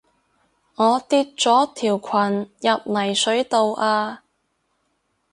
[0.77, 4.23] 我跌咗條裙入泥水度啊